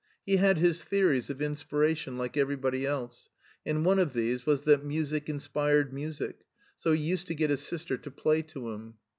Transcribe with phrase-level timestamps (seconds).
[0.25, 3.29] He had his theories of inspiration like everybody else,
[3.67, 6.39] and one of these was that music inspired music,
[6.75, 8.95] so he used to get his sister to play to him.